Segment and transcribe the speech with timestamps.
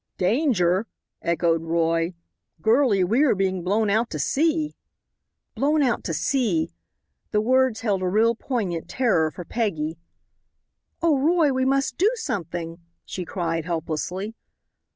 [0.17, 0.87] "Danger!"
[1.21, 2.15] echoed Roy.
[2.59, 4.73] "Girlie, we are being blown out to sea!"
[5.53, 6.73] Blown out to sea!
[7.29, 9.99] The words held a real poignant terror for Peggy.
[11.03, 14.33] "Oh, Roy, we must do something!" she cried, helplessly.